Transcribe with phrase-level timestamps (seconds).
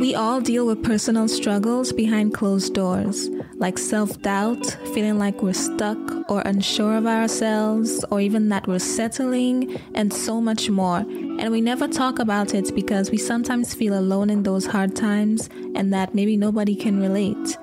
[0.00, 5.52] We all deal with personal struggles behind closed doors, like self doubt, feeling like we're
[5.52, 5.98] stuck
[6.30, 11.00] or unsure of ourselves, or even that we're settling, and so much more.
[11.00, 15.50] And we never talk about it because we sometimes feel alone in those hard times
[15.74, 17.58] and that maybe nobody can relate.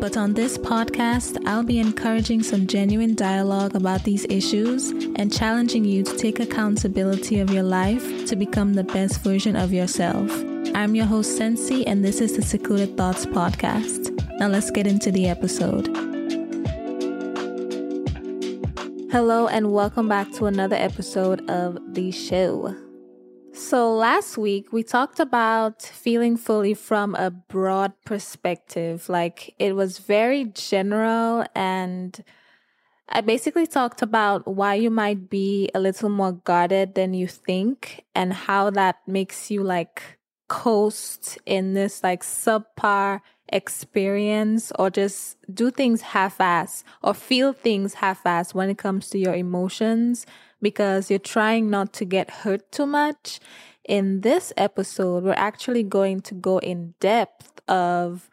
[0.00, 5.84] But on this podcast, I'll be encouraging some genuine dialogue about these issues and challenging
[5.84, 10.53] you to take accountability of your life to become the best version of yourself.
[10.74, 14.10] I'm your host, Sensi, and this is the Secluded Thoughts Podcast.
[14.40, 15.86] Now let's get into the episode.
[19.12, 22.74] Hello, and welcome back to another episode of the show.
[23.52, 29.08] So, last week we talked about feeling fully from a broad perspective.
[29.08, 32.20] Like, it was very general, and
[33.08, 38.04] I basically talked about why you might be a little more guarded than you think,
[38.12, 40.18] and how that makes you like
[40.48, 47.94] coast in this like subpar experience or just do things half ass or feel things
[47.94, 50.26] half ass when it comes to your emotions
[50.62, 53.38] because you're trying not to get hurt too much.
[53.84, 58.30] In this episode, we're actually going to go in depth of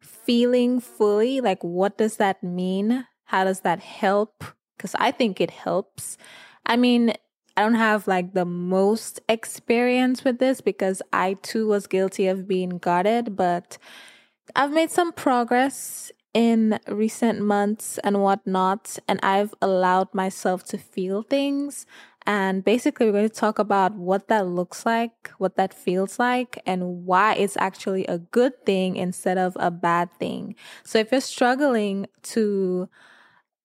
[0.00, 1.42] feeling fully.
[1.42, 3.06] Like, what does that mean?
[3.24, 4.44] How does that help?
[4.76, 6.16] Because I think it helps.
[6.64, 7.12] I mean,
[7.58, 12.46] I don't have like the most experience with this because I too was guilty of
[12.46, 13.78] being guarded, but
[14.54, 21.24] I've made some progress in recent months and whatnot, and I've allowed myself to feel
[21.24, 21.84] things.
[22.24, 26.62] And basically, we're going to talk about what that looks like, what that feels like,
[26.64, 30.54] and why it's actually a good thing instead of a bad thing.
[30.84, 32.88] So, if you're struggling to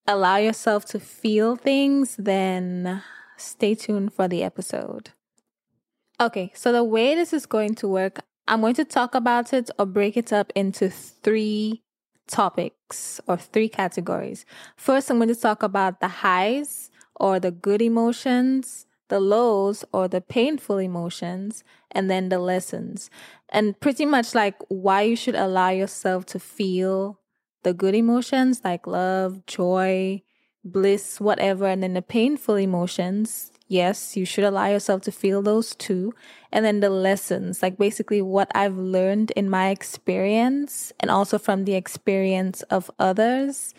[0.07, 3.03] allow yourself to feel things, then
[3.37, 5.11] stay tuned for the episode.
[6.19, 9.69] Okay, so the way this is going to work, I'm going to talk about it
[9.79, 11.83] or break it up into three
[12.27, 14.45] topics or three categories.
[14.77, 20.07] First, I'm going to talk about the highs or the good emotions, the lows or
[20.07, 23.09] the painful emotions, and then the lessons.
[23.49, 27.19] And pretty much like why you should allow yourself to feel
[27.63, 30.22] the good emotions like love, joy,
[30.63, 33.51] bliss, whatever, and then the painful emotions.
[33.68, 36.13] Yes, you should allow yourself to feel those too.
[36.51, 41.66] And then the lessons, like basically what I've learned in my experience and also from
[41.66, 43.73] the experience of others.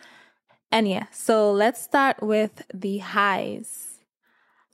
[0.72, 4.00] And yeah, so let's start with the highs.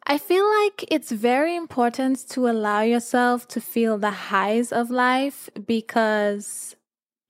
[0.06, 5.50] I feel like it's very important to allow yourself to feel the highs of life
[5.66, 6.74] because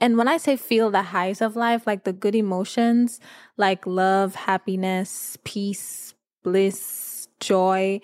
[0.00, 3.20] and when I say feel the highs of life, like the good emotions,
[3.56, 8.00] like love, happiness, peace, bliss, joy,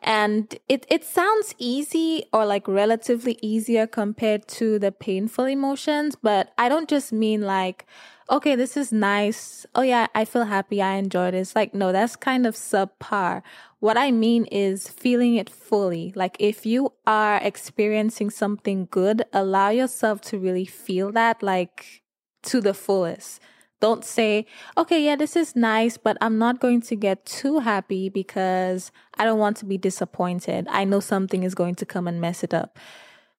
[0.00, 6.52] and it, it sounds easy or like relatively easier compared to the painful emotions, but
[6.56, 7.86] I don't just mean like,
[8.30, 9.66] okay, this is nice.
[9.74, 10.82] Oh yeah, I feel happy.
[10.82, 11.56] I enjoy this.
[11.56, 13.42] Like, no, that's kind of subpar.
[13.80, 16.12] What I mean is feeling it fully.
[16.14, 22.02] Like if you are experiencing something good, allow yourself to really feel that like
[22.44, 23.40] to the fullest.
[23.80, 24.44] Don't say,
[24.76, 29.24] okay, yeah, this is nice, but I'm not going to get too happy because I
[29.24, 30.66] don't want to be disappointed.
[30.68, 32.76] I know something is going to come and mess it up.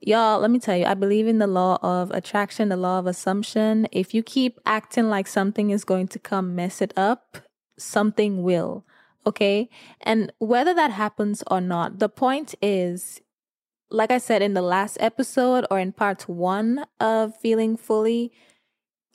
[0.01, 3.05] Y'all, let me tell you, I believe in the law of attraction, the law of
[3.05, 3.87] assumption.
[3.91, 7.39] If you keep acting like something is going to come mess it up,
[7.77, 8.85] something will.
[9.25, 9.69] Okay.
[10.01, 13.19] And whether that happens or not, the point is,
[13.89, 18.31] like I said in the last episode or in part one of Feeling Fully,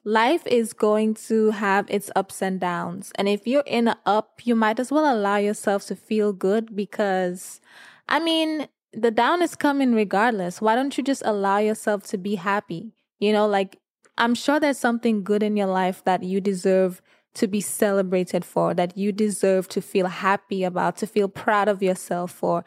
[0.05, 3.11] life is going to have its ups and downs.
[3.15, 6.77] And if you're in an up, you might as well allow yourself to feel good
[6.77, 7.61] because,
[8.07, 10.61] I mean, the down is coming regardless.
[10.61, 12.93] Why don't you just allow yourself to be happy?
[13.19, 13.79] You know, like
[14.19, 17.03] I'm sure there's something good in your life that you deserve
[17.35, 21.83] to be celebrated for, that you deserve to feel happy about, to feel proud of
[21.83, 22.65] yourself for.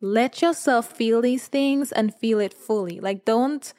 [0.00, 2.98] Let yourself feel these things and feel it fully.
[3.00, 3.72] Like don't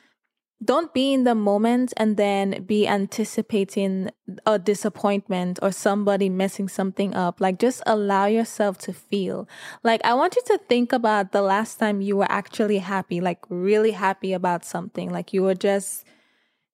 [0.64, 4.12] don't be in the moment and then be anticipating
[4.46, 7.42] a disappointment or somebody messing something up.
[7.42, 9.48] Like just allow yourself to feel.
[9.84, 13.40] Like I want you to think about the last time you were actually happy, like
[13.50, 15.10] really happy about something.
[15.10, 16.06] Like you were just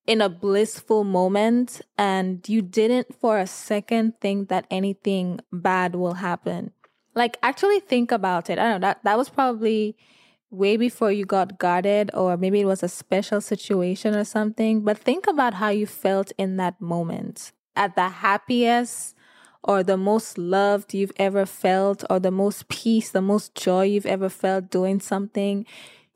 [0.06, 6.16] in a blissful moment and you didn't for a second think that anything bad will
[6.16, 6.72] happen.
[7.16, 8.60] Like actually think about it.
[8.60, 9.95] I don't know, that that was probably
[10.49, 14.81] way before you got guarded, or maybe it was a special situation or something.
[14.81, 19.15] But think about how you felt in that moment at the happiest
[19.63, 24.05] or the most loved you've ever felt, or the most peace, the most joy you've
[24.05, 25.65] ever felt doing something.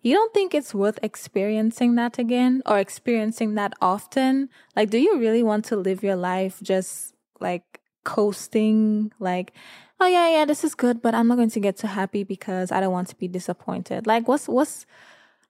[0.02, 4.50] you don't think it's worth experiencing that again or experiencing that often?
[4.76, 9.12] Like, do you really want to live your life just like coasting?
[9.20, 9.54] Like,
[10.02, 12.72] oh yeah, yeah, this is good, but I'm not going to get too happy because
[12.72, 14.08] I don't want to be disappointed.
[14.08, 14.88] Like, what's, what's,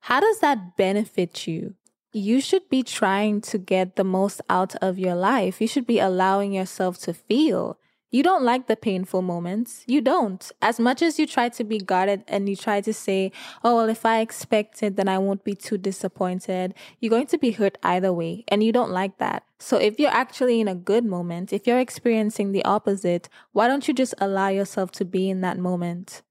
[0.01, 1.75] how does that benefit you?
[2.11, 5.61] You should be trying to get the most out of your life.
[5.61, 7.77] You should be allowing yourself to feel.
[8.13, 9.85] You don't like the painful moments.
[9.87, 10.51] You don't.
[10.61, 13.31] As much as you try to be guarded and you try to say,
[13.63, 17.37] oh, well, if I expect it, then I won't be too disappointed, you're going to
[17.37, 18.43] be hurt either way.
[18.49, 19.43] And you don't like that.
[19.59, 23.87] So if you're actually in a good moment, if you're experiencing the opposite, why don't
[23.87, 26.21] you just allow yourself to be in that moment?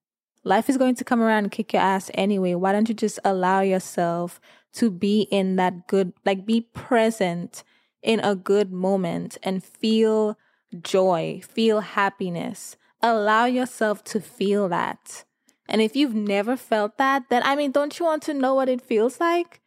[0.45, 2.55] Life is going to come around and kick your ass anyway.
[2.55, 4.39] Why don't you just allow yourself
[4.75, 7.65] to be in that good, like be present
[8.03, 10.37] in a good moment and feel
[10.83, 12.77] joy, feel happiness.
[13.03, 15.25] Allow yourself to feel that.
[15.69, 18.69] And if you've never felt that, then I mean, don't you want to know what
[18.69, 19.61] it feels like?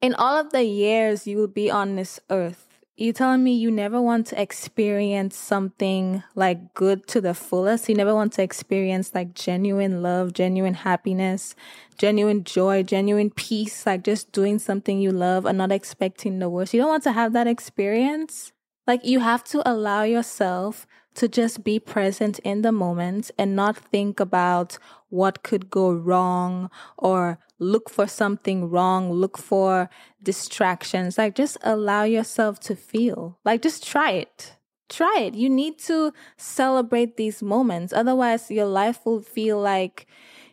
[0.00, 3.72] In all of the years you will be on this earth, you telling me you
[3.72, 7.88] never want to experience something like good to the fullest?
[7.88, 11.56] You never want to experience like genuine love, genuine happiness,
[11.98, 16.72] genuine joy, genuine peace, like just doing something you love and not expecting the worst.
[16.72, 18.52] You don't want to have that experience?
[18.86, 23.76] Like you have to allow yourself to just be present in the moment and not
[23.76, 24.78] think about
[25.08, 29.88] what could go wrong or look for something wrong, look for
[30.22, 31.16] distractions.
[31.16, 33.38] Like just allow yourself to feel.
[33.44, 34.56] Like just try it.
[34.88, 35.34] Try it.
[35.34, 37.92] You need to celebrate these moments.
[37.92, 40.06] Otherwise, your life will feel like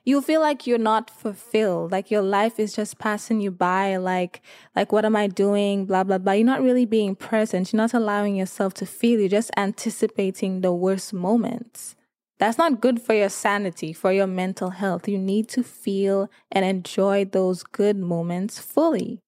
[0.03, 4.41] you feel like you're not fulfilled like your life is just passing you by like
[4.75, 6.33] like what am i doing blah blah blah.
[6.33, 7.71] You're not really being present.
[7.71, 9.19] You're not allowing yourself to feel.
[9.19, 11.95] You're just anticipating the worst moments.
[12.39, 15.07] That's not good for your sanity for your mental health.
[15.07, 19.19] You need to feel and enjoy those good moments fully.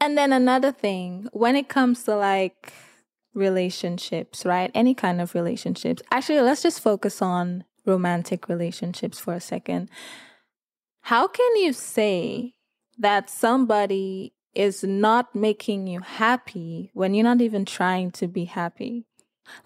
[0.00, 2.72] And then another thing when it comes to like
[3.34, 4.70] relationships right?
[4.74, 6.02] Any kind of relationships.
[6.10, 9.90] Actually let's just focus on romantic relationships for a second.
[11.02, 12.54] How can you say
[12.98, 19.04] that somebody is not making you happy when you're not even trying to be happy?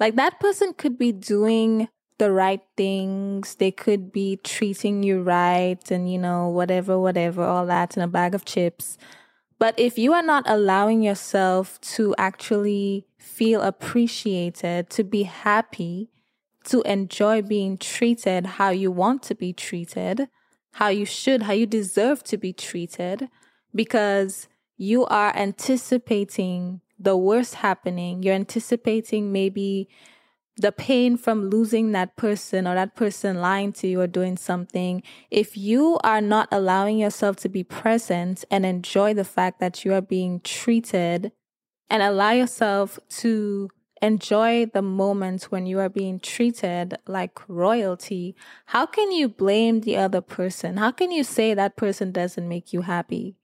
[0.00, 1.88] Like that person could be doing
[2.18, 3.54] the right things.
[3.54, 8.08] They could be treating you right and, you know, whatever, whatever, all that in a
[8.08, 8.98] bag of chips.
[9.58, 16.10] But if you are not allowing yourself to actually feel appreciated, to be happy,
[16.68, 20.28] to enjoy being treated how you want to be treated,
[20.72, 23.28] how you should, how you deserve to be treated,
[23.74, 28.22] because you are anticipating the worst happening.
[28.22, 29.88] You're anticipating maybe
[30.56, 35.02] the pain from losing that person or that person lying to you or doing something.
[35.30, 39.94] If you are not allowing yourself to be present and enjoy the fact that you
[39.94, 41.32] are being treated
[41.88, 43.70] and allow yourself to
[44.02, 48.36] enjoy the moment when you are being treated like royalty,
[48.66, 50.76] how can you blame the other person?
[50.76, 53.36] How can you say that person doesn't make you happy?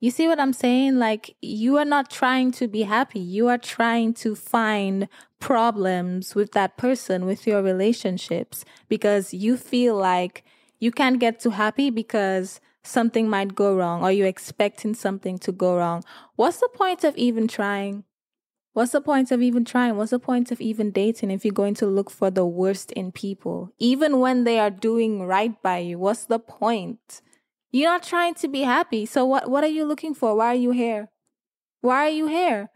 [0.00, 0.98] You see what I'm saying?
[0.98, 3.20] Like, you are not trying to be happy.
[3.20, 5.08] You are trying to find
[5.40, 10.42] problems with that person, with your relationships, because you feel like
[10.78, 15.52] you can't get too happy because something might go wrong or you're expecting something to
[15.52, 16.02] go wrong.
[16.36, 18.04] What's the point of even trying?
[18.72, 19.96] What's the point of even trying?
[19.96, 23.10] What's the point of even dating if you're going to look for the worst in
[23.10, 23.72] people?
[23.78, 27.20] Even when they are doing right by you, what's the point?
[27.72, 29.06] You're not trying to be happy.
[29.06, 30.36] So what what are you looking for?
[30.36, 31.10] Why are you here?
[31.80, 32.70] Why are you here?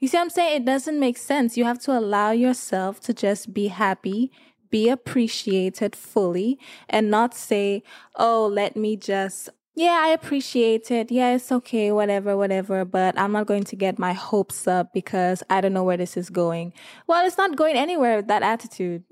[0.00, 0.62] You see I'm saying?
[0.62, 1.56] It doesn't make sense.
[1.56, 4.32] You have to allow yourself to just be happy,
[4.70, 7.82] be appreciated fully, and not say,
[8.16, 11.10] oh, let me just yeah, I appreciate it.
[11.10, 15.42] Yeah, it's okay, whatever, whatever, but I'm not going to get my hopes up because
[15.50, 16.72] I don't know where this is going.
[17.06, 19.04] Well, it's not going anywhere with that attitude.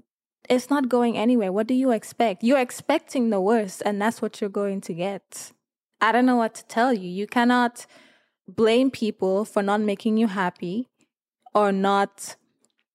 [0.49, 1.53] It's not going anywhere.
[1.53, 2.43] What do you expect?
[2.43, 5.53] You're expecting the worst, and that's what you're going to get.
[6.01, 7.11] I don't know what to tell you.
[7.11, 7.85] You cannot
[8.49, 10.89] blame people for not making you happy
[11.55, 12.37] or not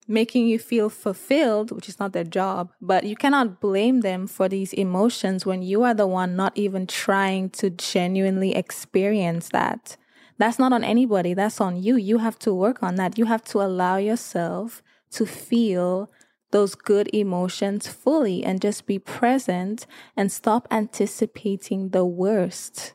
[0.10, 4.50] making you feel fulfilled, which is not their job, but you cannot blame them for
[4.50, 9.96] these emotions when you are the one not even trying to genuinely experience that.
[10.40, 11.96] That's not on anybody, that's on you.
[11.96, 13.18] You have to work on that.
[13.18, 16.10] You have to allow yourself to feel
[16.52, 19.86] those good emotions fully and just be present
[20.18, 22.94] and stop anticipating the worst.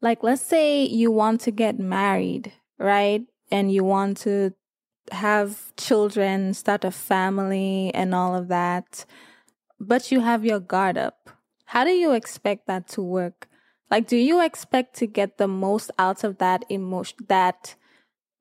[0.00, 3.22] Like, let's say you want to get married, right?
[3.50, 4.54] And you want to
[5.12, 9.04] have children, start a family, and all of that,
[9.78, 11.30] but you have your guard up.
[11.66, 13.48] How do you expect that to work?
[13.90, 17.76] Like, do you expect to get the most out of that emotion, that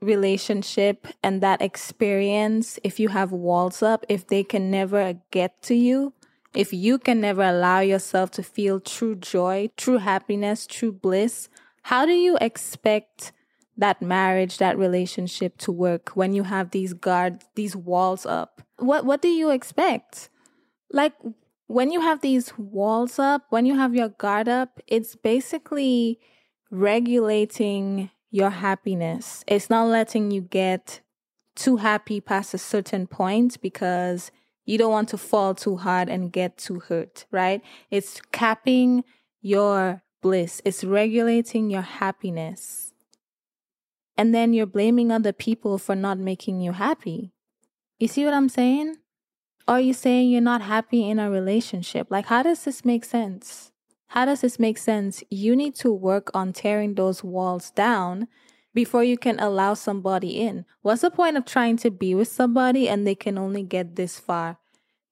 [0.01, 5.75] relationship and that experience if you have walls up, if they can never get to
[5.75, 6.13] you?
[6.53, 11.49] If you can never allow yourself to feel true joy, true happiness, true bliss,
[11.83, 13.33] how do you expect
[13.77, 18.61] that marriage, that relationship to work when you have these guards, these walls up?
[18.77, 20.29] What what do you expect?
[20.91, 21.13] Like
[21.67, 26.19] when you have these walls up, when you have your guard up, it's basically
[26.69, 29.43] regulating your happiness.
[29.47, 31.01] It's not letting you get
[31.55, 34.31] too happy past a certain point because
[34.65, 37.61] you don't want to fall too hard and get too hurt, right?
[37.89, 39.03] It's capping
[39.41, 40.61] your bliss.
[40.65, 42.84] It's regulating your happiness.
[44.17, 47.31] And then you're blaming other people for not making you happy.
[47.99, 48.97] You see what I'm saying?
[49.67, 52.07] Are you saying you're not happy in a relationship?
[52.09, 53.71] Like, how does this make sense?
[54.07, 55.23] How does this make sense?
[55.29, 58.27] You need to work on tearing those walls down
[58.73, 60.65] before you can allow somebody in.
[60.81, 64.19] What's the point of trying to be with somebody and they can only get this
[64.19, 64.59] far?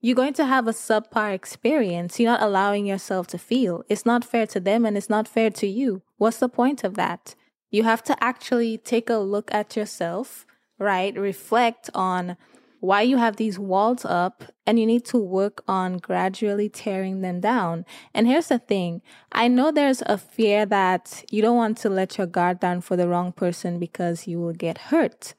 [0.01, 2.19] You're going to have a subpar experience.
[2.19, 3.83] You're not allowing yourself to feel.
[3.87, 6.01] It's not fair to them and it's not fair to you.
[6.17, 7.35] What's the point of that?
[7.73, 10.45] You have to actually take a look at yourself,
[10.77, 11.17] right?
[11.17, 12.37] Reflect on
[12.81, 17.39] why you have these walls up and you need to work on gradually tearing them
[17.39, 17.83] down.
[18.13, 19.01] And here's the thing.
[19.31, 22.95] I know there's a fear that you don't want to let your guard down for
[22.95, 25.33] the wrong person because you will get hurt.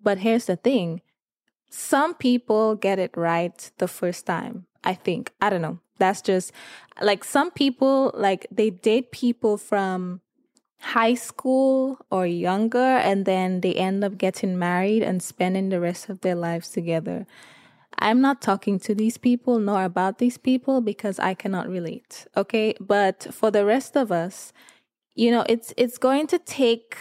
[0.00, 1.02] But here's the thing.
[1.68, 4.66] Some people get it right the first time.
[4.84, 5.32] I think.
[5.40, 5.80] I don't know.
[5.98, 6.52] That's just
[7.00, 10.20] like some people, like they date people from
[10.82, 16.08] high school or younger and then they end up getting married and spending the rest
[16.08, 17.24] of their lives together.
[17.98, 22.26] I'm not talking to these people nor about these people because I cannot relate.
[22.36, 22.74] Okay.
[22.80, 24.52] But for the rest of us,
[25.14, 26.96] you know, it's, it's going to take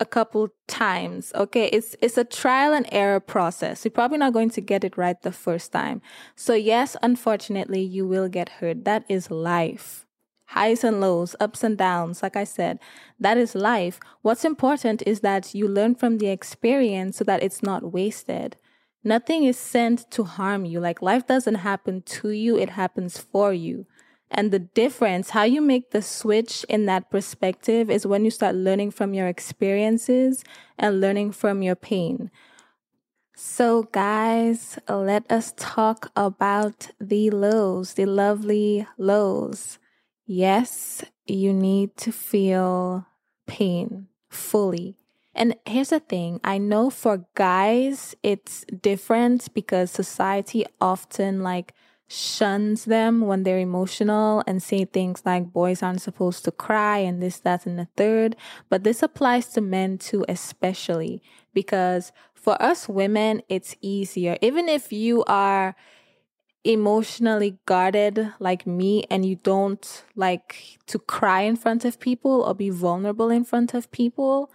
[0.00, 1.30] a couple times.
[1.34, 1.66] Okay.
[1.66, 3.84] It's, it's a trial and error process.
[3.84, 6.00] You're probably not going to get it right the first time.
[6.36, 8.84] So yes, unfortunately, you will get hurt.
[8.84, 10.03] That is life
[10.54, 12.22] highs and lows, ups and downs.
[12.22, 12.78] Like I said,
[13.18, 13.98] that is life.
[14.22, 18.56] What's important is that you learn from the experience so that it's not wasted.
[19.02, 20.78] Nothing is sent to harm you.
[20.78, 23.86] Like life doesn't happen to you, it happens for you.
[24.30, 28.54] And the difference, how you make the switch in that perspective is when you start
[28.54, 30.44] learning from your experiences
[30.78, 32.30] and learning from your pain.
[33.34, 39.78] So, guys, let us talk about the lows, the lovely lows.
[40.26, 43.06] Yes, you need to feel
[43.46, 44.96] pain fully.
[45.34, 51.74] And here's the thing I know for guys, it's different because society often like
[52.06, 57.20] shuns them when they're emotional and say things like boys aren't supposed to cry and
[57.20, 58.36] this, that, and the third.
[58.68, 64.36] But this applies to men too, especially because for us women, it's easier.
[64.40, 65.74] Even if you are
[66.64, 72.54] emotionally guarded like me and you don't like to cry in front of people or
[72.54, 74.50] be vulnerable in front of people,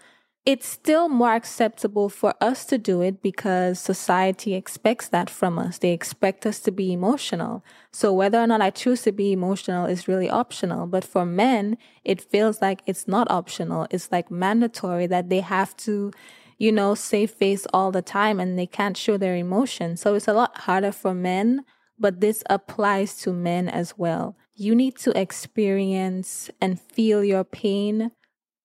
[0.46, 5.78] it's still more acceptable for us to do it because society expects that from us.
[5.78, 7.64] They expect us to be emotional.
[7.92, 10.88] So whether or not I choose to be emotional is really optional.
[10.88, 13.86] But for men, it feels like it's not optional.
[13.92, 16.12] It's like mandatory that they have to
[16.58, 19.96] you know, save face all the time and they can't show their emotion.
[19.96, 21.64] So it's a lot harder for men
[22.00, 24.38] but this applies to men as well.
[24.56, 28.12] You need to experience and feel your pain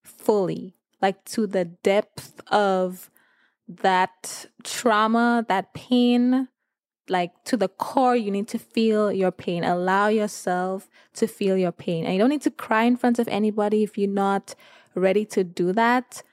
[0.03, 3.09] fully, like to the depth of
[3.67, 6.47] that trauma, that pain,
[7.09, 9.63] like to the core, you need to feel your pain.
[9.63, 12.05] Allow yourself to feel your pain.
[12.05, 14.55] And you don't need to cry in front of anybody if you're not
[14.95, 16.23] ready to do that.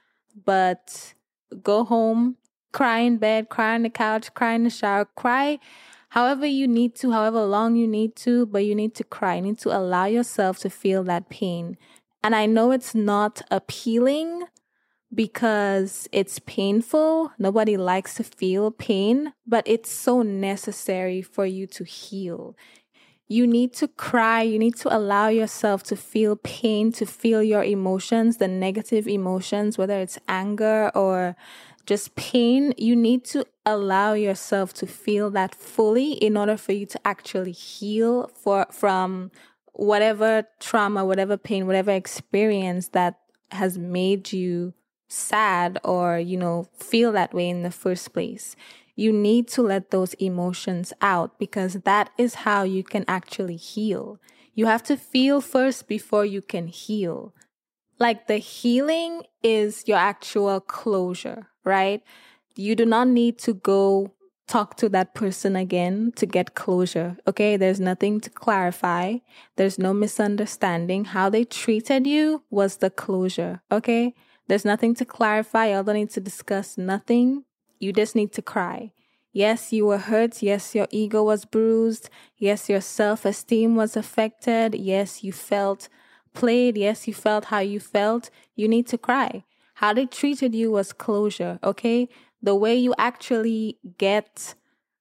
[0.45, 1.13] But
[1.61, 2.37] go home,
[2.71, 5.59] cry in bed, cry on the couch, cry in the shower, cry
[6.13, 9.35] however you need to, however long you need to, but you need to cry.
[9.35, 11.75] You need to allow yourself to feel that pain.
[12.23, 14.43] And I know it's not appealing
[15.11, 17.31] because it's painful.
[17.39, 22.55] Nobody likes to feel pain, but it's so necessary for you to heal.
[23.27, 24.43] You need to cry.
[24.43, 29.79] You need to allow yourself to feel pain, to feel your emotions, the negative emotions,
[29.79, 31.35] whether it's anger or
[31.85, 36.85] just pain, you need to allow yourself to feel that fully in order for you
[36.85, 39.31] to actually heal for from
[39.73, 43.19] whatever trauma, whatever pain, whatever experience that
[43.51, 44.73] has made you
[45.07, 48.55] sad or, you know, feel that way in the first place.
[48.95, 54.19] You need to let those emotions out because that is how you can actually heal.
[54.53, 57.33] You have to feel first before you can heal.
[57.99, 62.01] Like the healing is your actual closure, right?
[62.55, 64.13] You do not need to go
[64.47, 67.17] talk to that person again to get closure.
[67.27, 67.57] Okay.
[67.57, 69.17] There's nothing to clarify.
[69.55, 71.05] There's no misunderstanding.
[71.05, 73.61] How they treated you was the closure.
[73.71, 74.13] Okay.
[74.47, 75.67] There's nothing to clarify.
[75.67, 77.45] Y'all don't need to discuss nothing.
[77.79, 78.91] You just need to cry.
[79.31, 80.43] Yes, you were hurt.
[80.43, 82.09] Yes, your ego was bruised.
[82.37, 84.75] Yes, your self esteem was affected.
[84.75, 85.89] Yes, you felt
[86.33, 86.77] played.
[86.77, 88.29] Yes, you felt how you felt.
[88.55, 89.43] You need to cry.
[89.75, 91.59] How they treated you was closure.
[91.63, 92.09] Okay
[92.43, 94.53] the way you actually get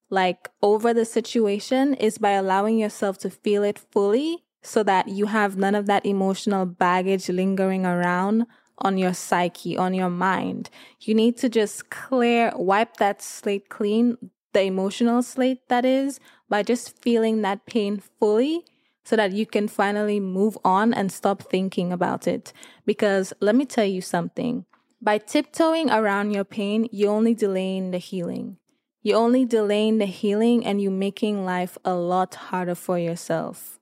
[0.08, 5.26] like over the situation is by allowing yourself to feel it fully so that you
[5.26, 8.46] have none of that emotional baggage lingering around
[8.78, 10.70] on your psyche, on your mind.
[11.00, 14.16] You need to just clear, wipe that slate clean,
[14.52, 18.64] the emotional slate that is, by just feeling that pain fully
[19.04, 22.52] so that you can finally move on and stop thinking about it.
[22.86, 24.64] Because let me tell you something
[25.02, 28.58] by tiptoeing around your pain, you're only delaying the healing.
[29.02, 33.80] You're only delaying the healing and you're making life a lot harder for yourself.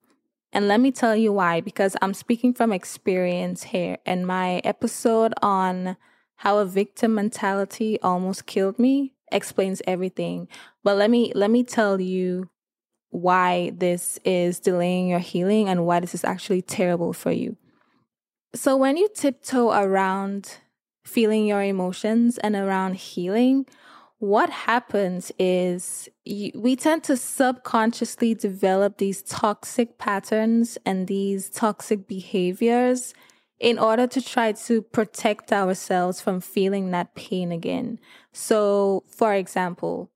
[0.51, 3.99] And let me tell you why, because I'm speaking from experience here.
[4.07, 5.99] And my episode on
[6.37, 10.49] how a victim mentality almost killed me explains everything.
[10.83, 12.49] But let me, let me tell you
[13.11, 17.57] why this is delaying your healing and why this is actually terrible for you.
[18.55, 20.59] So when you tiptoe around
[21.05, 23.67] feeling your emotions and around healing,
[24.19, 32.07] what happens is you, we tend to subconsciously develop these toxic patterns and these toxic
[32.07, 33.15] behaviors
[33.59, 37.99] in order to try to protect ourselves from feeling that pain again.
[38.33, 40.11] So, for example,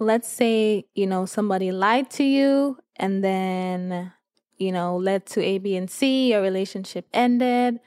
[0.00, 4.12] let's say, you know, somebody lied to you and then,
[4.56, 7.80] you know, led to A, B, and C, your relationship ended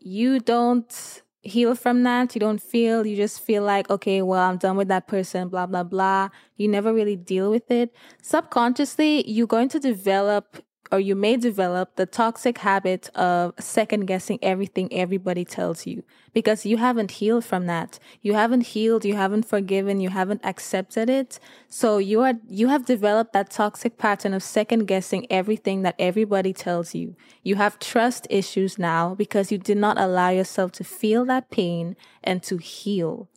[0.00, 2.34] you don't heal from that.
[2.34, 5.66] You don't feel, you just feel like, okay, well, I'm done with that person, blah,
[5.66, 6.30] blah, blah.
[6.56, 7.94] You never really deal with it.
[8.22, 10.56] Subconsciously, you're going to develop
[10.92, 16.66] or you may develop the toxic habit of second guessing everything everybody tells you because
[16.66, 17.98] you haven't healed from that.
[18.22, 21.38] You haven't healed, you haven't forgiven, you haven't accepted it.
[21.68, 26.52] So you are, you have developed that toxic pattern of second guessing everything that everybody
[26.52, 27.14] tells you.
[27.42, 31.96] You have trust issues now because you did not allow yourself to feel that pain
[32.22, 33.28] and to heal.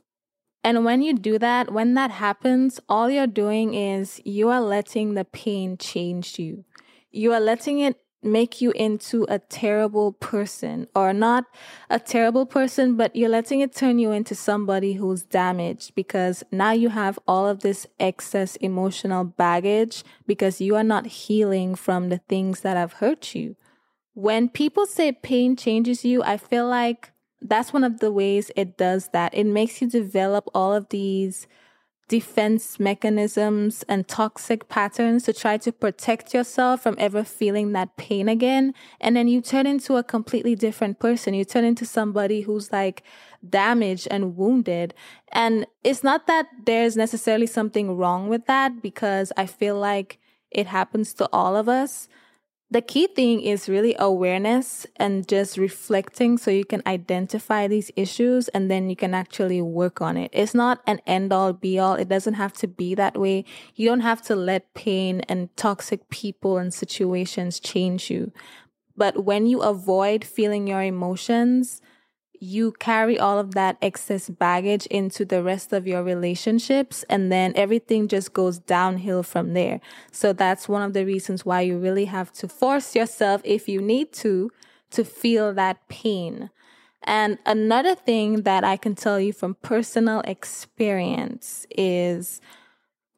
[0.66, 5.14] And when you do that, when that happens, all you're doing is you are letting
[5.14, 6.64] the pain change you
[7.14, 11.46] you are letting it make you into a terrible person or not
[11.90, 16.72] a terrible person, but you're letting it turn you into somebody who's damaged because now
[16.72, 22.20] you have all of this excess emotional baggage because you are not healing from the
[22.30, 23.56] things that have hurt you.
[24.14, 28.78] When people say pain changes you, I feel like that's one of the ways it
[28.78, 29.34] does that.
[29.34, 31.48] It makes you develop all of these
[32.08, 38.28] defense mechanisms and toxic patterns to try to protect yourself from ever feeling that pain
[38.28, 38.74] again.
[39.00, 41.34] And then you turn into a completely different person.
[41.34, 43.04] You turn into somebody who's like
[43.48, 44.94] damaged and wounded.
[45.32, 50.20] And it's not that there's necessarily something wrong with that because I feel like
[50.52, 52.08] it happens to all of us.
[52.74, 58.48] The key thing is really awareness and just reflecting so you can identify these issues
[58.48, 60.32] and then you can actually work on it.
[60.34, 61.94] It's not an end all be all.
[61.94, 63.46] It doesn't have to be that way.
[63.76, 68.32] You don't have to let pain and toxic people and situations change you.
[68.98, 71.80] But when you avoid feeling your emotions,
[72.44, 77.54] you carry all of that excess baggage into the rest of your relationships and then
[77.56, 79.80] everything just goes downhill from there.
[80.12, 83.82] So that's one of the reasons why you really have to force yourself if you
[83.82, 84.52] need to
[84.92, 86.50] to feel that pain.
[87.04, 92.42] And another thing that I can tell you from personal experience is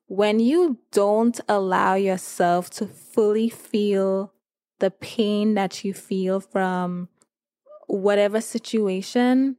[0.08, 4.34] when you don't allow yourself to fully feel
[4.80, 7.10] the pain that you feel from
[7.88, 9.58] whatever situation,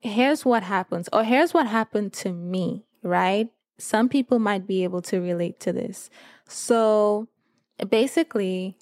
[0.00, 3.48] here's what happens, or here's what happened to me, right?
[3.78, 6.10] Some people might be able to relate to this.
[6.48, 7.28] So
[7.88, 8.78] basically,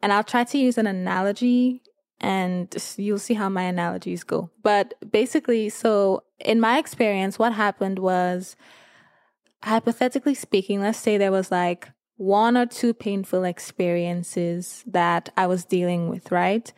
[0.00, 1.82] and I'll try to use an analogy
[2.20, 4.50] and you'll see how my analogies go.
[4.62, 8.56] But basically, so in my experience, what happened was,
[9.62, 15.64] hypothetically speaking, let's say there was like one or two painful experiences that I was
[15.64, 16.72] dealing with, right?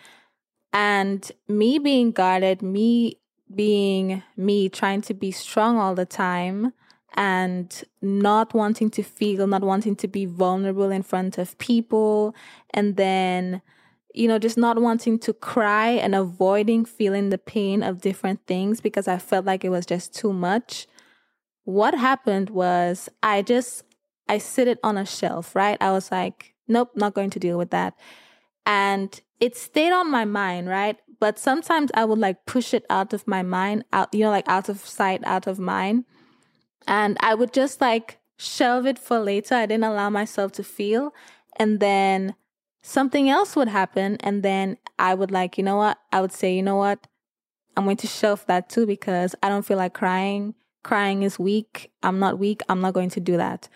[0.74, 3.18] And me being guarded, me
[3.54, 6.72] being me, trying to be strong all the time,
[7.14, 12.34] and not wanting to feel, not wanting to be vulnerable in front of people,
[12.70, 13.62] and then,
[14.12, 18.80] you know, just not wanting to cry and avoiding feeling the pain of different things
[18.80, 20.88] because I felt like it was just too much.
[21.62, 23.84] What happened was I just,
[24.28, 25.78] I sit it on a shelf, right?
[25.80, 27.94] I was like, nope, not going to deal with that.
[28.66, 30.96] And it stayed on my mind, right?
[31.20, 34.48] But sometimes I would like push it out of my mind, out, you know, like
[34.48, 36.06] out of sight, out of mind.
[36.88, 39.54] And I would just like shelve it for later.
[39.54, 41.12] I didn't allow myself to feel.
[41.56, 42.34] And then
[42.82, 44.16] something else would happen.
[44.20, 45.98] And then I would like, you know what?
[46.10, 47.06] I would say, you know what?
[47.76, 50.54] I'm going to shelve that too because I don't feel like crying.
[50.84, 51.92] Crying is weak.
[52.02, 52.62] I'm not weak.
[52.70, 53.68] I'm not going to do that.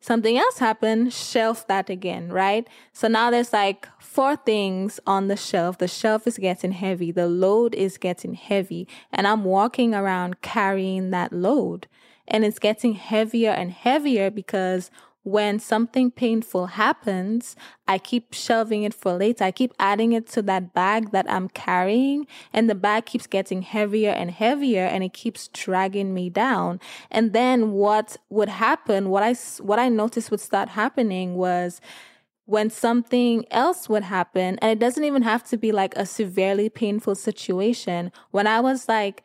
[0.00, 2.68] Something else happened, shelf that again, right?
[2.92, 5.78] So now there's like four things on the shelf.
[5.78, 7.10] The shelf is getting heavy.
[7.10, 8.86] The load is getting heavy.
[9.12, 11.88] And I'm walking around carrying that load
[12.28, 14.90] and it's getting heavier and heavier because
[15.26, 17.56] when something painful happens,
[17.88, 19.42] I keep shelving it for later.
[19.42, 23.62] I keep adding it to that bag that I'm carrying and the bag keeps getting
[23.62, 26.78] heavier and heavier and it keeps dragging me down.
[27.10, 31.80] And then what would happen, what I, what I noticed would start happening was
[32.44, 36.68] when something else would happen and it doesn't even have to be like a severely
[36.68, 38.12] painful situation.
[38.30, 39.24] When I was like,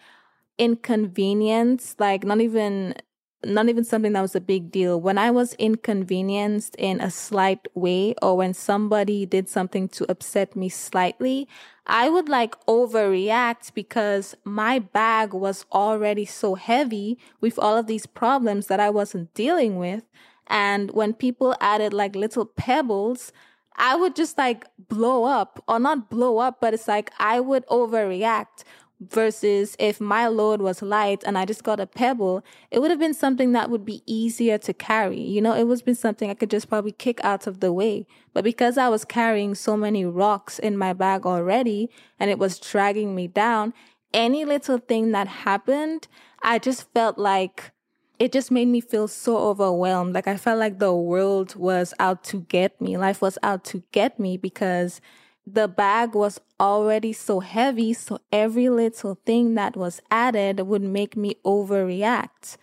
[0.57, 2.95] inconvenienced, like not even
[3.43, 4.99] not even something that was a big deal.
[4.99, 10.55] When I was inconvenienced in a slight way or when somebody did something to upset
[10.55, 11.47] me slightly,
[11.87, 18.05] I would like overreact because my bag was already so heavy with all of these
[18.05, 20.03] problems that I wasn't dealing with.
[20.47, 23.31] And when people added like little pebbles,
[23.75, 27.65] I would just like blow up or not blow up, but it's like I would
[27.67, 28.63] overreact
[29.09, 32.99] versus if my load was light and I just got a pebble, it would have
[32.99, 35.19] been something that would be easier to carry.
[35.19, 37.73] You know, it would have been something I could just probably kick out of the
[37.73, 38.05] way.
[38.33, 42.59] But because I was carrying so many rocks in my bag already and it was
[42.59, 43.73] dragging me down,
[44.13, 46.07] any little thing that happened,
[46.43, 47.71] I just felt like
[48.19, 50.13] it just made me feel so overwhelmed.
[50.13, 52.95] Like I felt like the world was out to get me.
[52.97, 55.01] Life was out to get me because
[55.45, 61.17] the bag was already so heavy, so every little thing that was added would make
[61.17, 62.57] me overreact.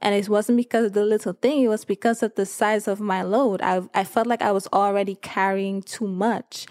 [0.00, 3.00] And it wasn't because of the little thing, it was because of the size of
[3.00, 3.62] my load.
[3.62, 6.66] I, I felt like I was already carrying too much.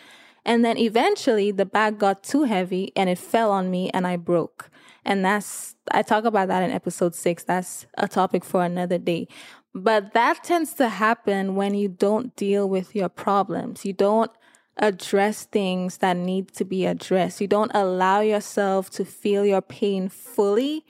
[0.45, 4.15] And then eventually the bag got too heavy and it fell on me and I
[4.15, 4.69] broke.
[5.03, 7.43] And that's, I talk about that in episode six.
[7.43, 9.27] That's a topic for another day.
[9.73, 13.85] But that tends to happen when you don't deal with your problems.
[13.85, 14.31] You don't
[14.77, 17.41] address things that need to be addressed.
[17.41, 20.85] You don't allow yourself to feel your pain fully.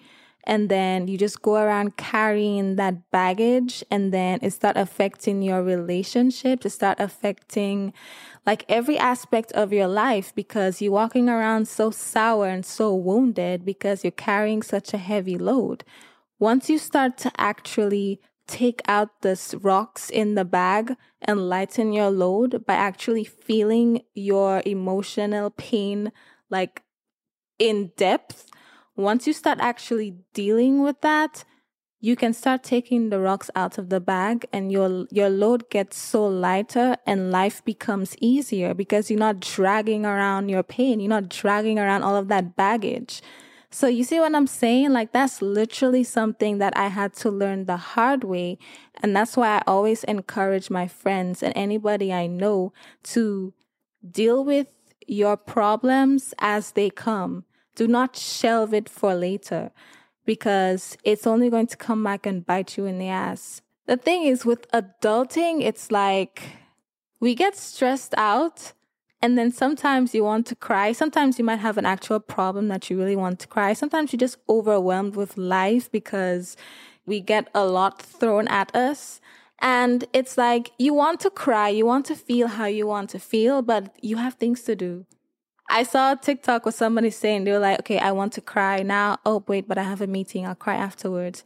[0.47, 5.63] And then you just go around carrying that baggage and then it start affecting your
[5.63, 6.67] relationships.
[6.67, 7.93] It start affecting
[8.45, 13.65] like every aspect of your life because you're walking around so sour and so wounded
[13.65, 15.83] because you're carrying such a heavy load.
[16.37, 22.09] Once you start to actually take out the rocks in the bag and lighten your
[22.09, 26.11] load by actually feeling your emotional pain
[26.49, 26.83] like
[27.59, 28.49] in depth.
[28.95, 31.43] Once you start actually dealing with that,
[31.99, 35.97] you can start taking the rocks out of the bag and your your load gets
[35.97, 41.29] so lighter and life becomes easier because you're not dragging around your pain, you're not
[41.29, 43.21] dragging around all of that baggage.
[43.75, 44.93] So you see what I'm saying?
[44.93, 48.57] Like that's literally something that I had to learn the hard way.
[49.03, 52.71] And that's why I always encourage my friends and anybody I know
[53.15, 53.53] to
[54.09, 54.67] deal with
[55.07, 57.43] your problems as they come.
[57.75, 59.71] Do not shelve it for later
[60.23, 63.61] because it's only going to come back and bite you in the ass.
[63.87, 66.43] The thing is with adulting, it's like
[67.19, 68.71] we get stressed out
[69.21, 70.91] and then sometimes you want to cry.
[70.91, 73.73] Sometimes you might have an actual problem that you really want to cry.
[73.73, 76.55] Sometimes you're just overwhelmed with life because
[77.05, 79.21] we get a lot thrown at us.
[79.59, 83.19] And it's like you want to cry, you want to feel how you want to
[83.19, 85.05] feel, but you have things to do.
[85.69, 88.83] I saw a TikTok with somebody saying they were like, okay, I want to cry
[88.83, 89.17] now.
[89.25, 90.45] Oh, wait, but I have a meeting.
[90.45, 91.43] I'll cry afterwards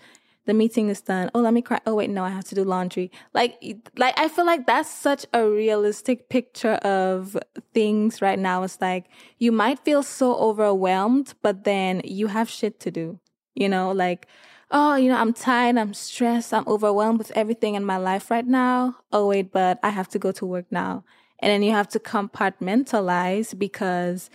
[0.49, 1.29] the meeting is done.
[1.35, 1.79] Oh, let me cry.
[1.85, 3.11] Oh, wait, no, I have to do laundry.
[3.35, 3.63] Like,
[3.97, 7.37] like I feel like that's such a realistic picture of
[7.71, 8.63] things right now.
[8.63, 9.05] It's like
[9.37, 13.19] you might feel so overwhelmed, but then you have shit to do.
[13.53, 14.25] You know, like,
[14.71, 18.47] oh, you know, I'm tired, I'm stressed, I'm overwhelmed with everything in my life right
[18.47, 18.95] now.
[19.11, 21.03] Oh, wait, but I have to go to work now.
[21.41, 24.31] And then you have to compartmentalize because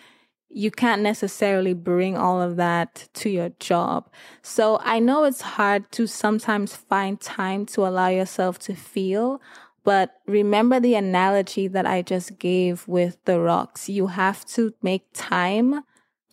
[0.54, 4.08] you can't necessarily bring all of that to your job.
[4.40, 9.42] So I know it's hard to sometimes find time to allow yourself to feel,
[9.82, 13.88] but remember the analogy that I just gave with the rocks.
[13.88, 15.82] You have to make time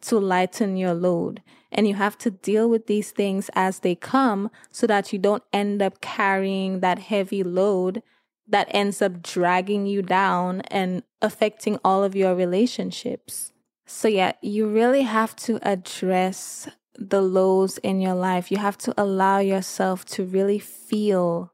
[0.01, 4.51] to lighten your load and you have to deal with these things as they come
[4.69, 8.03] so that you don't end up carrying that heavy load
[8.47, 13.51] that ends up dragging you down and affecting all of your relationships.
[13.93, 18.49] So, yeah, you really have to address the lows in your life.
[18.49, 21.54] You have to allow yourself to really feel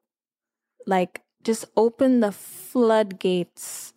[0.86, 3.92] like just open the floodgates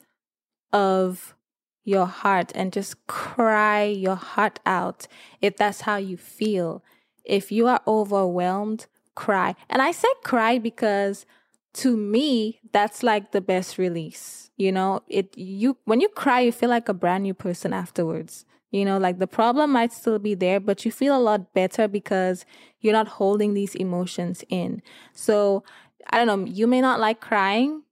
[0.73, 1.37] of
[1.85, 5.07] your heart and just cry your heart out
[5.41, 6.83] if that's how you feel.
[7.25, 9.55] If you are overwhelmed, cry.
[9.69, 11.27] And I say cry because
[11.75, 16.53] to me, that's like the best release you know it you when you cry you
[16.53, 18.45] feel like a brand new person afterwards.
[18.71, 21.89] You know like the problem might still be there but you feel a lot better
[21.89, 22.45] because
[22.81, 24.83] you're not holding these emotions in.
[25.13, 25.65] So
[26.11, 27.83] i don't know you may not like crying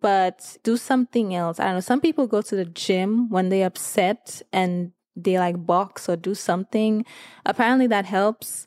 [0.00, 1.58] but do something else.
[1.58, 5.66] I don't know some people go to the gym when they're upset and they like
[5.66, 7.04] box or do something.
[7.44, 8.66] Apparently that helps.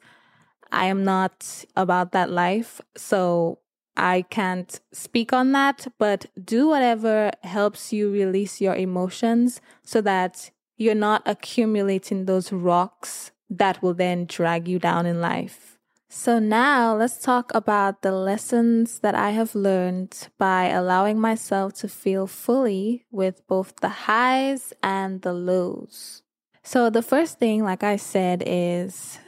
[0.73, 3.59] I am not about that life so
[3.95, 10.51] I can't speak on that, but do whatever helps you release your emotions so that
[10.77, 15.77] you're not accumulating those rocks that will then drag you down in life.
[16.13, 21.87] So, now let's talk about the lessons that I have learned by allowing myself to
[21.87, 26.21] feel fully with both the highs and the lows.
[26.63, 29.19] So, the first thing, like I said, is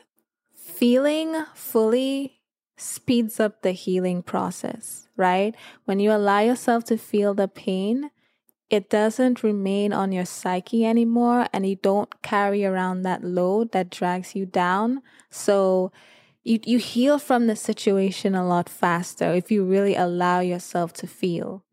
[0.53, 2.41] feeling fully
[2.75, 5.55] speeds up the healing process, right?
[5.85, 8.09] When you allow yourself to feel the pain,
[8.69, 13.91] it doesn't remain on your psyche anymore and you don't carry around that load that
[13.91, 15.01] drags you down.
[15.29, 15.91] So
[16.43, 21.07] you, you heal from the situation a lot faster if you really allow yourself to
[21.07, 21.63] feel.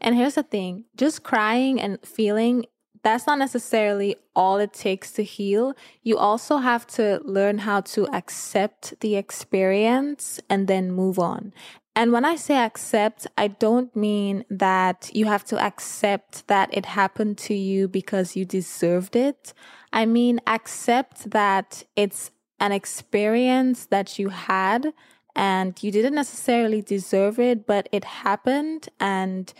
[0.00, 2.66] And here's the thing just crying and feeling
[3.02, 5.74] that's not necessarily all it takes to heal.
[6.02, 11.52] You also have to learn how to accept the experience and then move on.
[11.94, 16.86] And when I say accept, I don't mean that you have to accept that it
[16.86, 19.52] happened to you because you deserved it.
[19.92, 24.94] I mean, accept that it's an experience that you had
[25.34, 29.52] and you didn't necessarily deserve it, but it happened and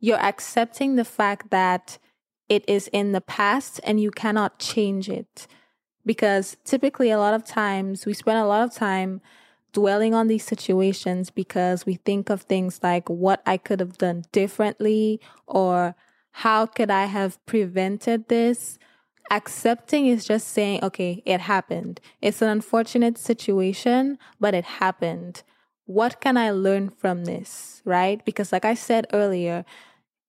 [0.00, 1.98] you're accepting the fact that
[2.48, 5.46] it is in the past and you cannot change it.
[6.06, 9.20] Because typically, a lot of times, we spend a lot of time
[9.72, 14.24] dwelling on these situations because we think of things like what I could have done
[14.32, 15.94] differently or
[16.30, 18.78] how could I have prevented this.
[19.30, 22.00] Accepting is just saying, okay, it happened.
[22.22, 25.42] It's an unfortunate situation, but it happened.
[25.84, 27.82] What can I learn from this?
[27.84, 28.24] Right?
[28.24, 29.66] Because, like I said earlier,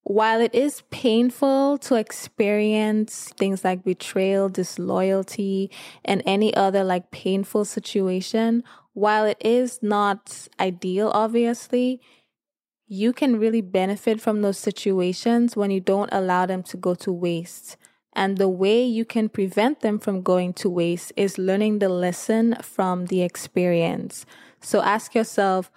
[0.10, 5.70] while it is painful to experience things like betrayal, disloyalty,
[6.04, 12.02] and any other like painful situation, while it is not ideal, obviously,
[12.88, 17.14] you can really benefit from those situations when you don't allow them to go to
[17.14, 17.78] waste.
[18.14, 22.56] And the way you can prevent them from going to waste is learning the lesson
[22.64, 24.26] from the experience.
[24.60, 25.70] So ask yourself,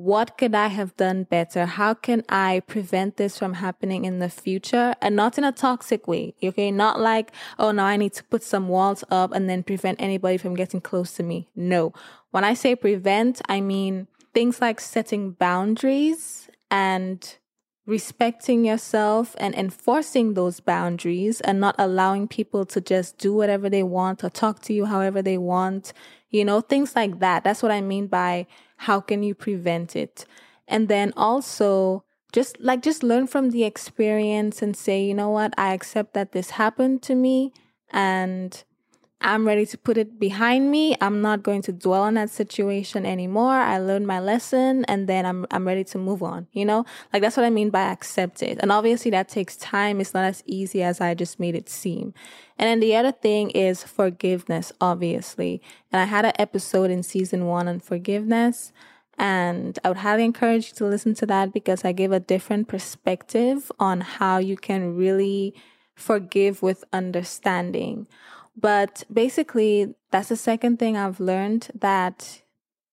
[0.00, 1.66] what could I have done better?
[1.66, 4.94] How can I prevent this from happening in the future?
[5.02, 6.70] And not in a toxic way, okay?
[6.70, 10.38] Not like, oh, now I need to put some walls up and then prevent anybody
[10.38, 11.48] from getting close to me.
[11.54, 11.92] No.
[12.30, 17.36] When I say prevent, I mean things like setting boundaries and
[17.84, 23.82] respecting yourself and enforcing those boundaries and not allowing people to just do whatever they
[23.82, 25.92] want or talk to you however they want.
[26.30, 27.42] You know, things like that.
[27.42, 28.46] That's what I mean by
[28.80, 30.24] how can you prevent it?
[30.66, 35.52] And then also just like just learn from the experience and say, you know what,
[35.58, 37.52] I accept that this happened to me
[37.90, 38.62] and
[39.22, 40.96] I'm ready to put it behind me.
[41.00, 43.52] I'm not going to dwell on that situation anymore.
[43.52, 46.86] I learned my lesson and then I'm I'm ready to move on, you know?
[47.12, 48.58] Like that's what I mean by accept it.
[48.60, 50.00] And obviously that takes time.
[50.00, 52.14] It's not as easy as I just made it seem.
[52.58, 55.60] And then the other thing is forgiveness, obviously.
[55.92, 58.72] And I had an episode in season 1 on forgiveness.
[59.18, 62.68] And I would highly encourage you to listen to that because I give a different
[62.68, 65.54] perspective on how you can really
[65.94, 68.06] forgive with understanding.
[68.56, 72.42] But basically, that's the second thing I've learned that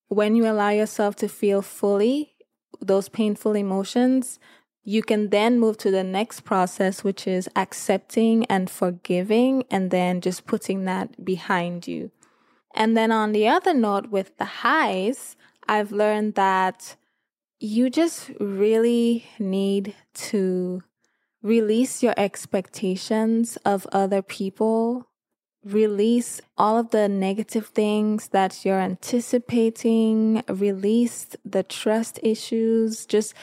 [0.08, 2.34] when you allow yourself to feel fully
[2.80, 4.40] those painful emotions,
[4.84, 10.22] you can then move to the next process, which is accepting and forgiving, and then
[10.22, 12.12] just putting that behind you.
[12.74, 15.36] And then on the other note, with the highs,
[15.68, 16.96] I've learned that
[17.60, 20.84] you just really need to
[21.42, 25.10] release your expectations of other people,
[25.74, 33.34] release all of the negative things that you're anticipating, release the trust issues, just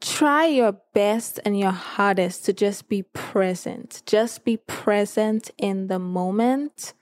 [0.00, 4.02] try your best and your hardest to just be present.
[4.06, 6.94] Just be present in the moment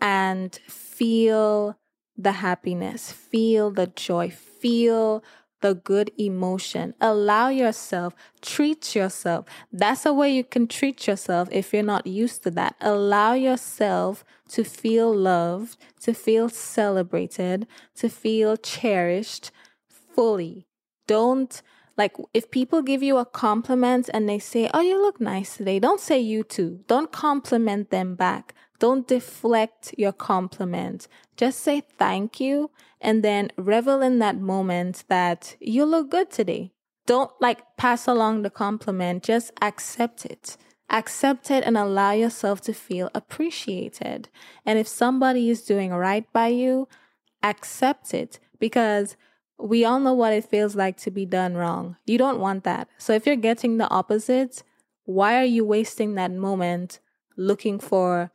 [0.00, 1.78] and feel
[2.16, 5.22] the happiness, feel the joy, feel
[5.60, 6.94] the good emotion.
[7.00, 9.46] Allow yourself, treat yourself.
[9.72, 12.76] That's a way you can treat yourself if you're not used to that.
[12.80, 17.66] Allow yourself to feel loved, to feel celebrated,
[17.96, 19.50] to feel cherished
[19.88, 20.66] fully.
[21.06, 21.62] Don't
[21.96, 25.78] like if people give you a compliment and they say, Oh, you look nice today,
[25.78, 26.80] don't say you too.
[26.86, 28.54] Don't compliment them back.
[28.78, 31.08] Don't deflect your compliment.
[31.36, 36.72] Just say thank you and then revel in that moment that you look good today.
[37.06, 40.56] Don't like pass along the compliment, just accept it.
[40.90, 44.28] Accept it and allow yourself to feel appreciated.
[44.64, 46.88] And if somebody is doing right by you,
[47.42, 49.16] accept it because
[49.58, 51.96] we all know what it feels like to be done wrong.
[52.06, 52.88] You don't want that.
[52.98, 54.62] So if you're getting the opposite,
[55.04, 57.00] why are you wasting that moment
[57.36, 58.30] looking for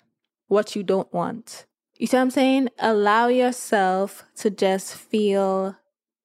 [0.47, 1.65] what you don't want?
[1.97, 2.69] You see what I'm saying?
[2.79, 5.75] Allow yourself to just feel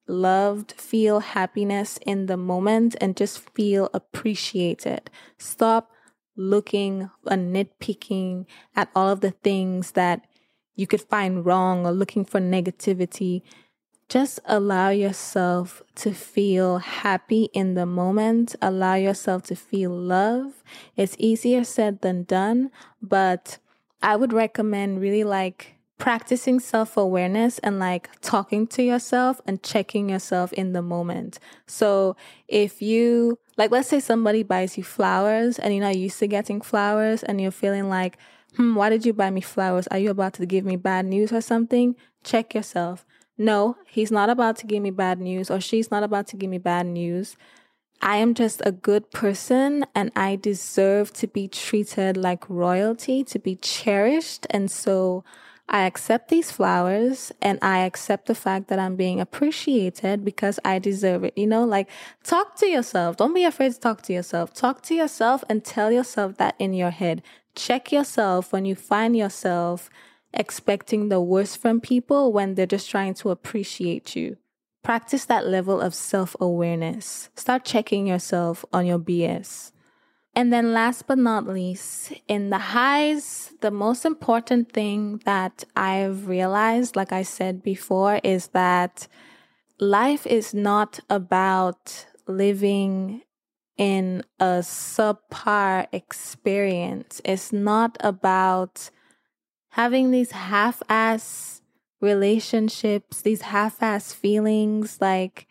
[0.09, 5.11] loved, feel happiness in the moment, and just feel appreciated.
[5.37, 5.91] Stop
[6.37, 10.27] looking and nitpicking at all of the things that
[10.75, 13.43] you could find wrong or looking for negativity
[14.09, 18.55] just allow yourself to feel happy in the moment.
[18.63, 20.63] Allow yourself to feel love.
[20.97, 22.71] It's easier said than done,
[23.03, 23.59] but
[24.03, 30.09] I would recommend really like practicing self awareness and like talking to yourself and checking
[30.09, 31.41] yourself in the moment.
[31.67, 32.17] So
[32.47, 36.61] if you, like, let's say somebody buys you flowers and you're not used to getting
[36.61, 38.19] flowers and you're feeling like,
[38.57, 39.89] hmm, why did you buy me flowers?
[39.89, 41.97] Are you about to give me bad news or something?
[42.23, 43.05] Check yourself.
[43.39, 46.51] No, he's not about to give me bad news or she's not about to give
[46.51, 47.37] me bad news.
[48.01, 53.39] I am just a good person and I deserve to be treated like royalty, to
[53.39, 54.47] be cherished.
[54.51, 55.25] And so
[55.69, 60.79] I accept these flowers and I accept the fact that I'm being appreciated because I
[60.79, 61.37] deserve it.
[61.37, 61.89] You know, like
[62.23, 63.17] talk to yourself.
[63.17, 64.55] Don't be afraid to talk to yourself.
[64.55, 67.23] Talk to yourself and tell yourself that in your head.
[67.55, 69.91] Check yourself when you find yourself
[70.33, 74.37] expecting the worst from people when they're just trying to appreciate you.
[74.83, 77.31] Practice that level of self awareness.
[77.35, 79.73] Start checking yourself on your BS.
[80.35, 86.29] And then, last but not least, in the highs, the most important thing that I've
[86.29, 89.09] realized, like I said before, is that
[89.81, 93.23] life is not about living
[93.77, 97.21] in a subpar experience.
[97.25, 98.91] It's not about
[99.77, 101.61] having these half ass
[102.01, 104.99] relationships, these half ass feelings.
[105.03, 105.47] Like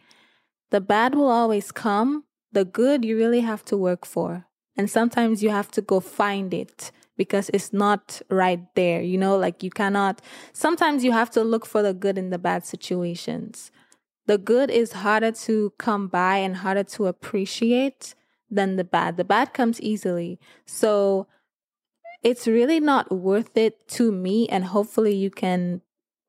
[0.72, 4.48] the bad will always come, the good you really have to work for.
[4.76, 9.00] And sometimes you have to go find it because it's not right there.
[9.04, 10.22] You know, like you cannot,
[10.54, 13.72] sometimes you have to look for the good in the bad situations.
[14.26, 18.16] The good is harder to come by and harder to appreciate
[18.50, 19.18] than the bad.
[19.18, 20.40] The bad comes easily.
[20.66, 21.28] So
[22.26, 24.50] it's really not worth it to me.
[24.50, 25.82] And hopefully you can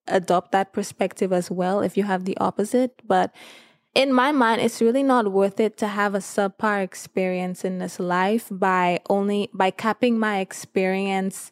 [0.07, 3.01] adopt that perspective as well if you have the opposite.
[3.09, 3.35] But
[3.95, 7.99] in my mind, it's really not worth it to have a subpar experience in this
[7.99, 11.51] life by only by capping my experience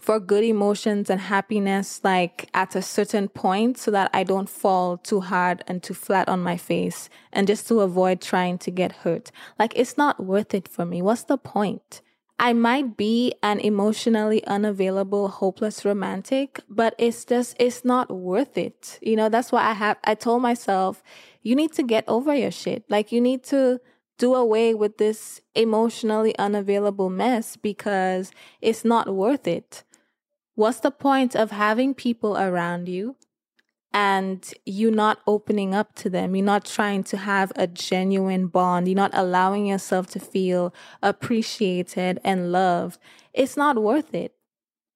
[0.00, 4.98] for good emotions and happiness like at a certain point so that I don't fall
[4.98, 8.90] too hard and too flat on my face and just to avoid trying to get
[8.90, 9.30] hurt.
[9.56, 11.00] Like it's not worth it for me.
[11.00, 12.02] What's the point?
[12.38, 18.98] I might be an emotionally unavailable, hopeless romantic, but it's just, it's not worth it.
[19.00, 21.02] You know, that's why I have, I told myself,
[21.42, 22.84] you need to get over your shit.
[22.90, 23.80] Like you need to
[24.18, 29.84] do away with this emotionally unavailable mess because it's not worth it.
[30.54, 33.16] What's the point of having people around you
[33.94, 36.34] and you're not opening up to them.
[36.34, 38.88] You're not trying to have a genuine bond.
[38.88, 42.98] You're not allowing yourself to feel appreciated and loved.
[43.32, 44.34] It's not worth it.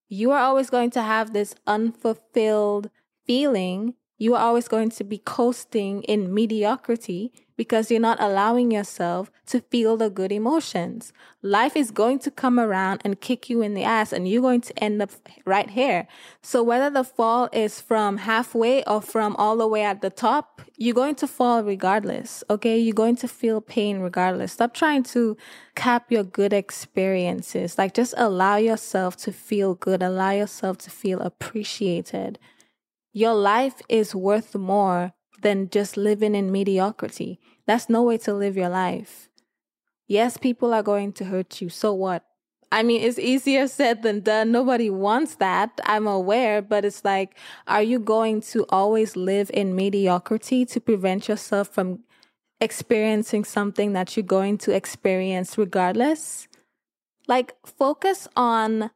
[0.08, 2.90] You are always going to have this unfulfilled
[3.24, 3.94] feeling.
[4.18, 9.60] You are always going to be coasting in mediocrity because you're not allowing yourself to
[9.60, 11.12] feel the good emotions.
[11.42, 14.60] Life is going to come around and kick you in the ass and you're going
[14.60, 15.10] to end up
[15.44, 16.06] right here.
[16.40, 20.62] So whether the fall is from halfway or from all the way at the top,
[20.76, 22.44] you're going to fall regardless.
[22.48, 22.78] Okay.
[22.78, 24.52] You're going to feel pain regardless.
[24.52, 25.36] Stop trying to
[25.74, 27.76] cap your good experiences.
[27.76, 30.00] Like just allow yourself to feel good.
[30.00, 32.38] Allow yourself to feel appreciated.
[33.12, 35.12] Your life is worth more
[35.42, 37.38] than just living in mediocrity.
[37.66, 39.28] That's no way to live your life.
[40.06, 41.68] Yes, people are going to hurt you.
[41.68, 42.24] So what?
[42.70, 44.52] I mean, it's easier said than done.
[44.52, 45.80] Nobody wants that.
[45.84, 47.36] I'm aware, but it's like,
[47.66, 52.00] are you going to always live in mediocrity to prevent yourself from
[52.60, 56.48] experiencing something that you're going to experience regardless?
[57.26, 58.90] Like, focus on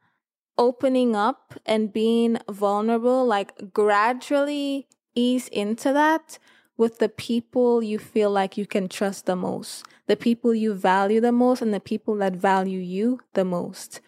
[0.59, 6.39] opening up and being vulnerable, like gradually ease into that
[6.77, 11.21] with the people you feel like you can trust the most, the people you value
[11.21, 14.01] the most, and the people that value you the most.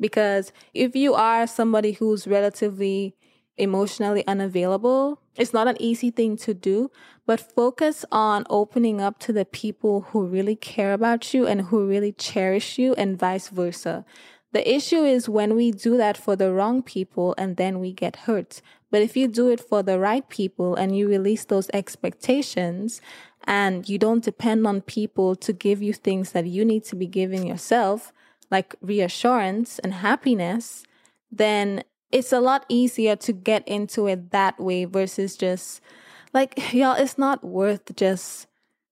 [0.00, 3.14] Because if you are somebody who's relatively
[3.56, 6.90] emotionally unavailable, it's not an easy thing to do,
[7.26, 11.86] but focus on opening up to the people who really care about you and who
[11.86, 14.04] really cherish you and vice versa.
[14.52, 18.16] The issue is when we do that for the wrong people and then we get
[18.16, 18.60] hurt.
[18.90, 23.00] But if you do it for the right people and you release those expectations
[23.44, 27.06] and you don't depend on people to give you things that you need to be
[27.06, 28.12] giving yourself,
[28.50, 30.84] like reassurance and happiness,
[31.30, 31.82] then
[32.12, 35.80] it's a lot easier to get into it that way versus just
[36.34, 38.46] like, y'all, it's not worth just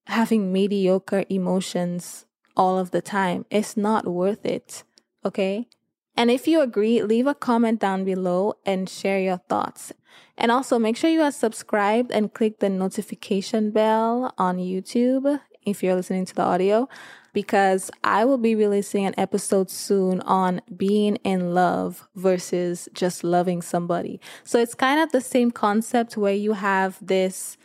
[0.07, 2.25] having mediocre emotions
[2.57, 3.45] all of the time.
[3.51, 4.83] It's not worth it.
[5.25, 5.67] Okay.
[6.15, 9.93] And if you agree, leave a comment down below and share your thoughts.
[10.37, 15.83] And also make sure you are subscribed and click the notification bell on YouTube if
[15.83, 16.89] you're listening to the audio,
[17.33, 23.61] because I will be releasing an episode soon on being in love versus just loving
[23.61, 24.19] somebody.
[24.43, 27.57] So it's kind of the same concept where you have this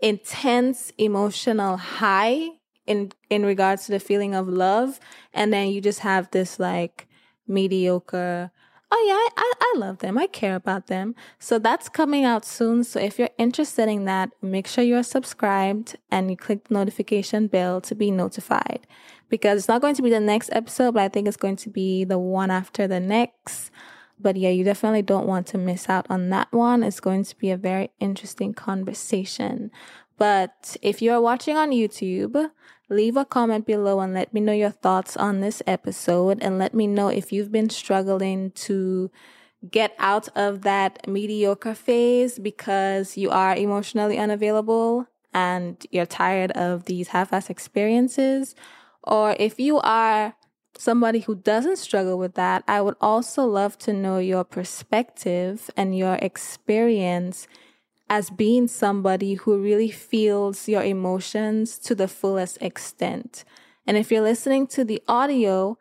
[0.00, 2.48] intense emotional high
[2.86, 5.00] in in regards to the feeling of love
[5.32, 7.08] and then you just have this like
[7.46, 8.50] mediocre.
[8.90, 10.16] Oh yeah, I, I love them.
[10.16, 11.16] I care about them.
[11.40, 12.84] So that's coming out soon.
[12.84, 17.48] So if you're interested in that, make sure you're subscribed and you click the notification
[17.48, 18.86] bell to be notified.
[19.28, 21.70] Because it's not going to be the next episode, but I think it's going to
[21.70, 23.72] be the one after the next.
[24.20, 26.84] But yeah, you definitely don't want to miss out on that one.
[26.84, 29.72] It's going to be a very interesting conversation.
[30.16, 32.50] But if you're watching on YouTube,
[32.88, 36.74] leave a comment below and let me know your thoughts on this episode and let
[36.74, 39.10] me know if you've been struggling to
[39.70, 46.84] get out of that mediocre phase because you are emotionally unavailable and you're tired of
[46.84, 48.54] these half-ass experiences.
[49.02, 50.34] Or if you are
[50.76, 55.96] somebody who doesn't struggle with that, I would also love to know your perspective and
[55.96, 57.46] your experience
[58.08, 63.44] as being somebody who really feels your emotions to the fullest extent.
[63.86, 65.78] And if you're listening to the audio,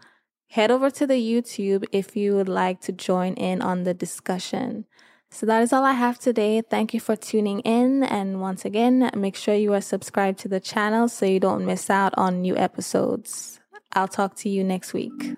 [0.50, 4.86] head over to the YouTube if you would like to join in on the discussion.
[5.32, 6.62] So that is all I have today.
[6.62, 8.04] Thank you for tuning in.
[8.04, 11.90] And once again, make sure you are subscribed to the channel so you don't miss
[11.90, 13.60] out on new episodes.
[13.94, 15.36] I'll talk to you next week.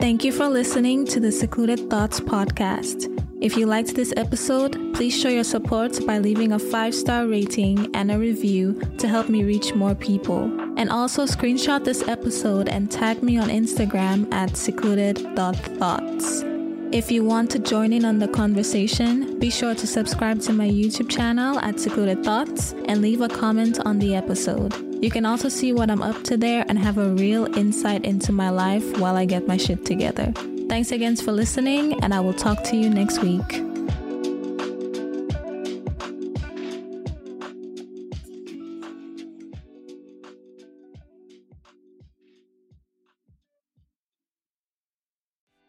[0.00, 3.27] Thank you for listening to the Secluded Thoughts podcast.
[3.40, 7.94] If you liked this episode, please show your support by leaving a five star rating
[7.94, 10.50] and a review to help me reach more people.
[10.76, 16.42] And also screenshot this episode and tag me on Instagram at secluded.thoughts.
[16.90, 20.68] If you want to join in on the conversation, be sure to subscribe to my
[20.68, 24.74] YouTube channel at Secluded Thoughts and leave a comment on the episode.
[25.00, 28.32] You can also see what I'm up to there and have a real insight into
[28.32, 30.32] my life while I get my shit together.
[30.68, 33.64] Thanks again for listening, and I will talk to you next week.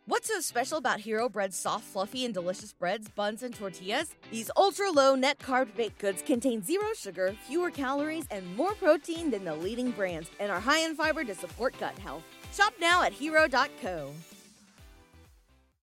[0.06, 4.14] What's so special about Hero Bread's soft, fluffy, and delicious breads, buns, and tortillas?
[4.32, 9.32] These ultra low net carb baked goods contain zero sugar, fewer calories, and more protein
[9.32, 12.24] than the leading brands, and are high in fiber to support gut health.
[12.52, 14.12] Shop now at hero.co.